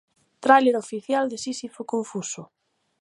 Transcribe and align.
Tráiler 0.45 0.75
oficial 0.83 1.25
de 1.31 1.37
"Sísifo 1.43 1.81
Confuso". 1.91 2.43